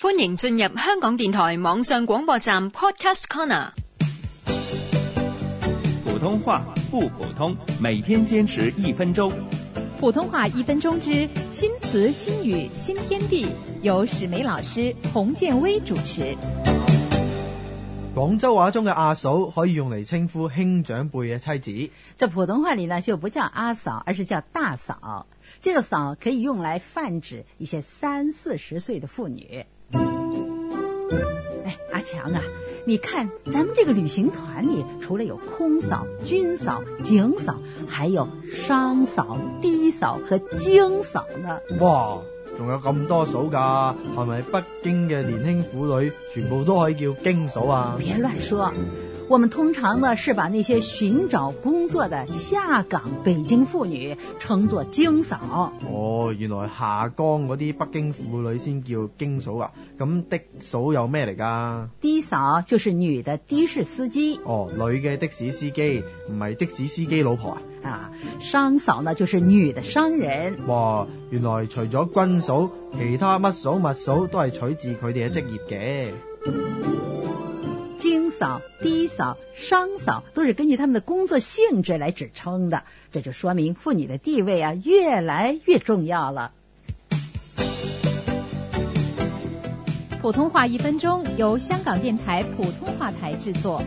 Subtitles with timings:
[0.00, 3.72] 欢迎进入香港电台网上广播站 Podcast Corner。
[6.04, 9.32] 普通话不普通，每天坚持一分钟。
[9.98, 13.48] 普通话一分钟之新词新语新天地，
[13.82, 16.32] 由史梅老师、洪建威主持。
[18.14, 21.92] 广州话中嘅阿嫂可以用嚟称呼兄长辈嘅妻子。
[22.16, 25.26] 这普通话里呢，就不叫阿嫂，而是叫大嫂。
[25.60, 29.66] 这个嫂可以用来泛指一些三四十岁的妇女。
[31.64, 32.42] 哎，阿强啊，
[32.84, 37.56] 你看咱们这个旅行团里，除了有空嫂、军嫂、警嫂，
[37.86, 41.58] 还有商嫂、低嫂和京嫂呢。
[41.80, 42.18] 哇，
[42.56, 43.94] 仲有咁多嫂噶？
[44.14, 47.96] 系咪北京嘅年轻妇女全部都可以叫京嫂啊？
[47.98, 48.72] 别乱说。
[49.28, 55.70] 我们通常呢是把那些寻找工作的下岗北京妇女称作京嫂。
[55.86, 59.70] 哦，原来下岗嗰啲北京妇女先叫京嫂啊？
[59.98, 61.90] 咁的嫂有咩嚟噶？
[62.00, 64.40] 的嫂就是女的的士司机。
[64.44, 67.60] 哦，女嘅的士司机，唔系的士司机老婆啊？
[67.84, 68.10] 啊，
[68.40, 70.56] 商嫂呢就是女的商人。
[70.68, 72.66] 哇，原来除咗军嫂，
[72.98, 76.27] 其他乜嫂乜嫂都系取自佢哋嘅职业嘅。
[78.38, 86.52] 嫂、低嫂、商嫂都是根据他们的工作性质来指称的，这就说明妇女的地位啊越来越重要了。
[90.22, 93.82] 普通话一分钟由香港电台普通话台制作。